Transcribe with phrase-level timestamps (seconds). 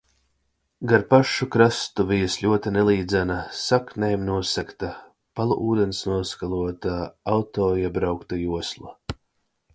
[0.91, 4.91] Gar pašu krastu vijas ļoti nelīdzena, saknēm nosegta,
[5.41, 6.99] palu ūdens noskalota
[7.37, 8.99] auto iebraukta josla.